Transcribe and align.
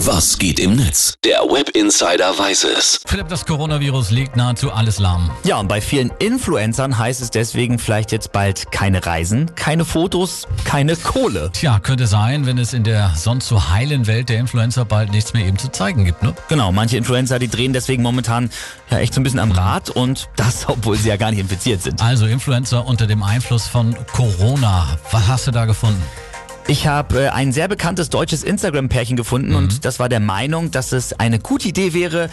Was 0.00 0.36
geht 0.38 0.60
im 0.60 0.76
Netz? 0.76 1.14
Der 1.24 1.38
Web 1.38 1.70
Insider 1.70 2.38
weiß 2.38 2.64
es. 2.64 3.00
Philipp, 3.06 3.28
das 3.28 3.46
Coronavirus 3.46 4.10
legt 4.10 4.36
nahezu 4.36 4.70
alles 4.70 4.98
lahm. 4.98 5.30
Ja, 5.42 5.56
und 5.56 5.68
bei 5.68 5.80
vielen 5.80 6.12
Influencern 6.18 6.98
heißt 6.98 7.22
es 7.22 7.30
deswegen 7.30 7.78
vielleicht 7.78 8.12
jetzt 8.12 8.30
bald 8.30 8.70
keine 8.70 9.06
Reisen, 9.06 9.54
keine 9.54 9.86
Fotos, 9.86 10.46
keine 10.64 10.96
Kohle. 10.96 11.50
Tja, 11.54 11.78
könnte 11.78 12.06
sein, 12.06 12.44
wenn 12.44 12.58
es 12.58 12.74
in 12.74 12.84
der 12.84 13.14
sonst 13.16 13.48
so 13.48 13.70
heilen 13.70 14.06
Welt 14.06 14.28
der 14.28 14.38
Influencer 14.38 14.84
bald 14.84 15.12
nichts 15.12 15.32
mehr 15.32 15.46
eben 15.46 15.58
zu 15.58 15.72
zeigen 15.72 16.04
gibt, 16.04 16.22
ne? 16.22 16.34
Genau, 16.50 16.72
manche 16.72 16.98
Influencer, 16.98 17.38
die 17.38 17.48
drehen 17.48 17.72
deswegen 17.72 18.02
momentan 18.02 18.50
ja 18.90 18.98
echt 18.98 19.14
so 19.14 19.20
ein 19.22 19.24
bisschen 19.24 19.40
am 19.40 19.52
Rad 19.52 19.88
und 19.88 20.28
das, 20.36 20.68
obwohl 20.68 20.98
sie 20.98 21.08
ja 21.08 21.16
gar 21.16 21.30
nicht 21.30 21.40
infiziert 21.40 21.82
sind. 21.82 22.02
Also 22.02 22.26
Influencer 22.26 22.86
unter 22.86 23.06
dem 23.06 23.22
Einfluss 23.22 23.66
von 23.66 23.96
Corona. 24.12 24.98
Was 25.10 25.26
hast 25.26 25.46
du 25.46 25.52
da 25.52 25.64
gefunden? 25.64 26.02
Ich 26.68 26.86
habe 26.86 27.24
äh, 27.24 27.28
ein 27.28 27.52
sehr 27.52 27.68
bekanntes 27.68 28.10
deutsches 28.10 28.42
Instagram-Pärchen 28.42 29.16
gefunden 29.16 29.50
Mhm. 29.50 29.56
und 29.56 29.84
das 29.84 29.98
war 29.98 30.08
der 30.08 30.20
Meinung, 30.20 30.70
dass 30.70 30.92
es 30.92 31.12
eine 31.12 31.38
gute 31.38 31.68
Idee 31.68 31.92
wäre, 31.94 32.28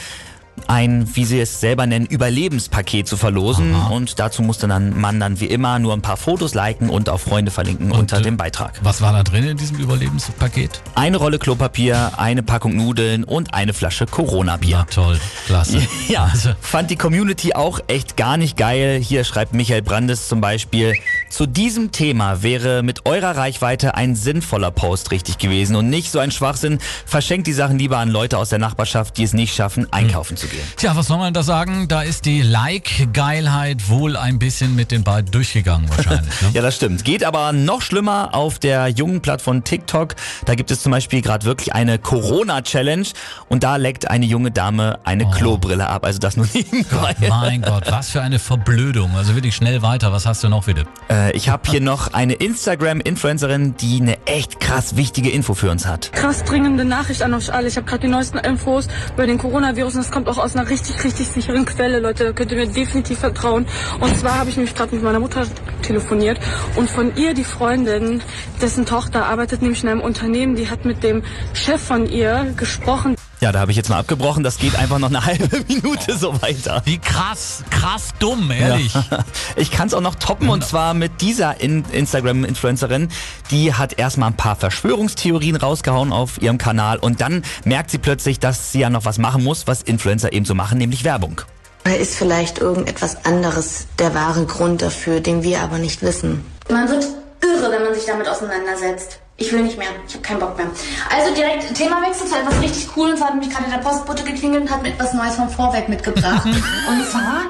ein, 0.68 1.08
wie 1.16 1.26
sie 1.26 1.40
es 1.40 1.60
selber 1.60 1.88
nennen, 1.88 2.06
Überlebenspaket 2.06 3.08
zu 3.08 3.18
verlosen. 3.18 3.74
Aha. 3.74 3.88
Und 3.90 4.20
dazu 4.20 4.44
musste 4.44 4.68
dann 4.68 5.00
man 5.00 5.20
dann 5.20 5.40
wie 5.40 5.48
immer 5.48 5.80
nur 5.80 5.94
ein 5.94 6.04
paar 6.04 6.16
Fotos 6.16 6.54
liken 6.54 6.90
und 6.92 7.10
auf 7.10 7.22
Freunde 7.24 7.50
verlinken 7.50 7.92
unter 7.92 8.20
äh, 8.20 8.22
dem 8.22 8.38
Beitrag. 8.38 8.74
Was 8.84 9.02
war 9.02 9.14
da 9.14 9.24
drin 9.24 9.46
in 9.46 9.58
diesem 9.58 9.78
Überlebenspaket? 9.78 10.80
Eine 10.94 11.18
Rolle 11.18 11.40
Klopapier, 11.40 12.12
eine 12.18 12.44
Packung 12.44 12.76
Nudeln 12.76 13.24
und 13.24 13.54
eine 13.56 13.74
Flasche 13.74 14.06
Corona-Bier. 14.06 14.86
Toll. 14.94 15.20
Klasse. 15.48 15.80
Ja, 16.08 16.26
Also, 16.32 16.52
fand 16.62 16.92
die 16.92 16.98
Community 16.98 17.54
auch 17.56 17.80
echt 17.88 18.16
gar 18.16 18.38
nicht 18.38 18.56
geil. 18.56 19.00
Hier 19.02 19.24
schreibt 19.24 19.54
Michael 19.56 19.82
Brandes 19.82 20.28
zum 20.28 20.40
Beispiel, 20.40 20.94
zu 21.34 21.48
diesem 21.48 21.92
Thema 21.92 22.44
wäre 22.44 22.84
mit 22.84 23.08
eurer 23.08 23.36
Reichweite 23.36 23.96
ein 23.96 24.16
sinnvoller 24.16 24.70
Post 24.70 25.10
richtig 25.10 25.40
gewesen 25.40 25.76
und 25.76 25.90
nicht 25.90 26.12
so 26.12 26.20
ein 26.20 26.30
Schwachsinn. 26.30 26.78
Verschenkt 27.08 27.48
die 27.48 27.54
Sachen 27.54 27.80
lieber 27.80 27.98
an 27.98 28.10
Leute 28.10 28.38
aus 28.38 28.50
der 28.50 28.60
Nachbarschaft, 28.60 29.18
die 29.18 29.24
es 29.24 29.34
nicht 29.34 29.56
schaffen, 29.56 29.92
einkaufen 29.92 30.38
zu 30.38 30.46
gehen. 30.46 30.62
Tja, 30.78 30.96
was 30.96 31.08
soll 31.08 31.18
man 31.18 31.34
da 31.34 31.42
sagen? 31.42 31.88
Da 31.88 32.04
ist 32.04 32.26
die 32.26 32.44
Like-Geilheit 32.44 33.90
wohl 33.90 34.16
ein 34.16 34.38
bisschen 34.38 34.76
mit 34.76 34.92
den 34.92 35.04
beiden 35.04 35.32
durchgegangen 35.32 35.90
wahrscheinlich. 35.90 36.42
Ne? 36.42 36.50
Ja, 36.54 36.62
das 36.62 36.76
stimmt. 36.76 37.04
Geht 37.04 37.24
aber 37.24 37.52
noch 37.52 37.82
schlimmer 37.82 38.36
auf 38.36 38.60
der 38.60 38.90
jungen 38.90 39.22
Plattform 39.22 39.64
TikTok. 39.64 40.14
Da 40.46 40.54
gibt 40.54 40.70
es 40.70 40.84
zum 40.84 40.92
Beispiel 40.92 41.24
gerade 41.24 41.48
wirklich 41.48 41.74
eine 41.74 41.98
Corona-Challenge 41.98 43.08
und 43.50 43.64
da 43.64 43.78
leckt 43.78 44.08
eine 44.08 44.28
junge 44.28 44.52
Dame 44.52 45.00
eine 45.04 45.28
Klobrille 45.32 45.88
ab. 45.88 46.06
Also 46.06 46.20
das 46.20 46.38
nur 46.38 46.48
nebenbei. 46.54 47.16
Mein 47.28 47.64
Gott, 47.64 47.86
was 47.90 48.12
für 48.12 48.22
eine 48.22 48.38
Verblödung. 48.38 49.16
Also 49.16 49.34
wirklich 49.34 49.56
schnell 49.56 49.82
weiter. 49.82 50.12
Was 50.12 50.28
hast 50.28 50.44
du 50.44 50.50
noch 50.50 50.66
bitte? 50.66 50.86
Äh, 51.08 51.23
ich 51.32 51.50
habe 51.50 51.70
hier 51.70 51.82
noch 51.82 52.14
eine 52.14 52.34
Instagram-Influencerin, 52.34 53.76
die 53.78 54.02
eine 54.02 54.18
echt 54.26 54.60
krass 54.60 54.96
wichtige 54.96 55.30
Info 55.30 55.54
für 55.54 55.70
uns 55.70 55.86
hat. 55.86 56.12
krass 56.14 56.44
dringende 56.44 56.86
Nachricht 56.86 57.22
an 57.22 57.34
euch 57.34 57.54
alle. 57.54 57.68
Ich 57.68 57.78
habe 57.78 57.86
gerade 57.86 58.02
die 58.02 58.08
neuesten 58.08 58.38
Infos 58.40 58.88
über 59.14 59.26
den 59.26 59.38
Coronavirus 59.38 59.96
und 59.96 60.04
das 60.04 60.12
kommt 60.12 60.28
auch 60.28 60.38
aus 60.38 60.56
einer 60.56 60.70
richtig, 60.70 61.04
richtig 61.04 61.28
sicheren 61.28 61.66
Quelle, 61.66 62.00
Leute. 62.00 62.26
Da 62.26 62.32
könnt 62.34 62.52
ihr 62.52 62.58
mir 62.58 62.68
definitiv 62.68 63.20
vertrauen. 63.20 63.66
Und 64.00 64.18
zwar 64.18 64.40
habe 64.40 64.50
ich 64.50 64.58
nämlich 64.58 64.76
gerade 64.76 64.96
mit 64.96 65.04
meiner 65.04 65.20
Mutter 65.20 65.46
telefoniert 65.84 66.40
und 66.76 66.90
von 66.90 67.16
ihr, 67.16 67.34
die 67.34 67.44
Freundin, 67.44 68.22
dessen 68.62 68.86
Tochter 68.86 69.26
arbeitet 69.26 69.62
nämlich 69.62 69.84
in 69.84 69.90
einem 69.90 70.02
Unternehmen, 70.02 70.56
die 70.56 70.70
hat 70.70 70.86
mit 70.86 71.04
dem 71.04 71.24
Chef 71.54 71.82
von 71.82 72.08
ihr 72.08 72.54
gesprochen. 72.58 73.16
Ja, 73.44 73.52
da 73.52 73.60
habe 73.60 73.72
ich 73.72 73.78
jetzt 73.78 73.90
mal 73.90 74.00
abgebrochen. 74.00 74.42
Das 74.42 74.58
geht 74.58 74.78
einfach 74.78 75.00
noch 75.00 75.10
eine 75.10 75.26
halbe 75.26 75.66
Minute 75.68 76.18
so 76.18 76.42
weiter. 76.42 76.82
Wie 76.86 76.98
krass, 76.98 77.66
krass 77.70 78.14
dumm, 78.18 78.50
ehrlich. 78.52 78.94
Ich 79.58 79.70
kann 79.70 79.88
es 79.88 79.94
auch 79.94 80.02
noch 80.02 80.16
toppen 80.16 80.48
und 80.48 80.64
zwar 80.64 80.94
mit 80.94 81.20
dieser 81.20 81.60
In 81.60 81.84
Instagram-Influencerin. 81.92 83.10
Die 83.52 83.74
hat 83.74 84.00
erstmal 84.00 84.30
ein 84.30 84.38
paar 84.38 84.56
Verschwörungstheorien 84.56 85.58
rausgehauen 85.58 86.14
auf 86.14 86.42
ihrem 86.42 86.58
Kanal 86.58 86.98
und 86.98 87.20
dann 87.20 87.44
merkt 87.66 87.92
sie 87.92 87.98
plötzlich, 87.98 88.40
dass 88.40 88.72
sie 88.72 88.80
ja 88.80 88.90
noch 88.90 89.04
was 89.04 89.18
machen 89.18 89.44
muss, 89.44 89.68
was 89.68 89.82
Influencer 89.82 90.32
eben 90.32 90.46
so 90.46 90.56
machen, 90.56 90.78
nämlich 90.78 91.04
Werbung. 91.04 91.42
Oder 91.86 91.98
ist 91.98 92.16
vielleicht 92.16 92.60
irgendetwas 92.60 93.26
anderes 93.26 93.88
der 94.00 94.14
wahre 94.14 94.46
Grund 94.46 94.82
dafür, 94.82 95.20
den 95.20 95.44
wir 95.44 95.60
aber 95.62 95.78
nicht 95.78 96.02
wissen? 96.02 96.46
Man 96.70 96.88
wird 96.90 97.06
irre, 97.42 97.72
wenn 97.72 97.84
man 97.84 97.94
sich 97.94 98.06
damit 98.06 98.28
auseinandersetzt. 98.28 99.20
Ich 99.36 99.52
will 99.52 99.64
nicht 99.64 99.78
mehr. 99.78 99.90
Ich 100.08 100.14
habe 100.14 100.22
keinen 100.22 100.40
Bock 100.40 100.56
mehr. 100.58 100.68
Also 101.10 101.34
direkt 101.34 101.76
Themawechsel 101.76 102.28
zu 102.28 102.36
etwas 102.36 102.62
richtig 102.62 102.88
cool. 102.96 103.10
Und 103.10 103.18
zwar 103.18 103.30
hat 103.30 103.36
mich 103.36 103.50
gerade 103.50 103.70
der 103.70 103.80
Postbote 103.80 104.24
geklingelt 104.24 104.64
und 104.64 104.72
hat 104.72 104.84
mir 104.84 104.90
etwas 104.90 105.14
Neues 105.14 105.36
vom 105.36 105.50
Vorwerk 105.50 105.90
mitgebracht. 105.90 106.46
und 106.46 107.06
zwar 107.10 107.44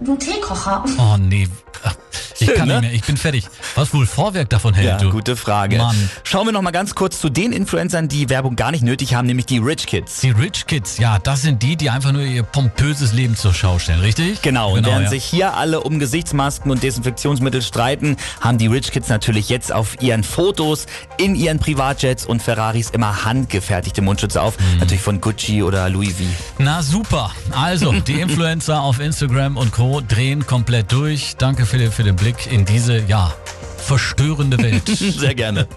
ein 0.00 0.18
Teekocher. 0.18 0.84
Oh 0.98 1.16
nee. 1.18 1.48
Ach, 2.38 2.42
Ich 2.42 2.46
Schön, 2.48 2.56
kann 2.56 2.68
ne? 2.68 2.74
nicht 2.74 2.82
mehr, 2.82 2.92
ich 2.94 3.02
bin 3.02 3.16
fertig. 3.16 3.46
Was 3.74 3.92
wohl 3.92 4.06
Vorwerk 4.06 4.48
davon 4.50 4.72
hält, 4.74 4.86
Ja, 4.86 4.96
du? 4.98 5.10
gute 5.10 5.34
Frage. 5.36 5.76
Mann. 5.78 6.10
Schauen 6.22 6.46
wir 6.46 6.52
noch 6.52 6.62
mal 6.62 6.70
ganz 6.70 6.94
kurz 6.94 7.20
zu 7.20 7.28
den 7.28 7.52
Influencern, 7.52 8.06
die 8.08 8.28
Werbung 8.30 8.54
gar 8.56 8.70
nicht 8.70 8.84
nötig 8.84 9.14
haben, 9.14 9.26
nämlich 9.26 9.46
die 9.46 9.58
Rich 9.58 9.86
Kids. 9.86 10.20
Die 10.20 10.30
Rich 10.30 10.66
Kids, 10.66 10.98
ja, 10.98 11.18
das 11.18 11.42
sind 11.42 11.62
die, 11.62 11.74
die 11.76 11.90
einfach 11.90 12.12
nur 12.12 12.22
ihr 12.22 12.42
pompöses 12.44 13.12
Leben 13.12 13.34
zur 13.36 13.52
Schau 13.54 13.78
stellen, 13.78 14.00
richtig? 14.00 14.40
Genau, 14.42 14.74
und 14.76 14.86
während 14.86 15.04
ja. 15.04 15.10
sich 15.10 15.24
hier 15.24 15.54
alle 15.54 15.80
um 15.80 15.98
Gesichtsmasken 15.98 16.70
und 16.70 16.82
Desinfektionsmittel 16.82 17.60
streiten, 17.62 18.16
haben 18.40 18.58
die 18.58 18.66
Rich 18.68 18.92
Kids 18.92 19.08
natürlich 19.08 19.48
jetzt 19.48 19.72
auf 19.72 20.00
ihren 20.00 20.22
Fotos 20.22 20.86
in 21.16 21.34
ihren 21.34 21.58
Privatjets 21.58 22.24
und 22.24 22.40
Ferraris 22.42 22.90
immer 22.90 23.24
handgefertigte 23.24 24.00
Mundschütze 24.02 24.40
auf. 24.40 24.58
Mhm. 24.58 24.78
Natürlich 24.80 25.02
von 25.02 25.20
Gucci 25.20 25.62
oder 25.62 25.88
Louis 25.88 26.12
V. 26.12 26.24
Na 26.58 26.82
super. 26.82 27.32
Also, 27.50 27.92
die 27.92 28.20
Influencer 28.20 28.80
auf 28.80 29.00
Instagram 29.00 29.56
und 29.56 29.72
Co. 29.72 30.00
drehen 30.06 30.46
komplett 30.46 30.92
durch. 30.92 31.34
Danke 31.36 31.66
Philipp 31.66 31.92
für 31.92 32.04
den 32.04 32.16
Blick 32.28 32.52
in 32.52 32.66
diese, 32.66 32.98
ja, 32.98 33.32
verstörende 33.78 34.58
Welt. 34.58 34.86
Sehr 34.86 35.34
gerne. 35.34 35.68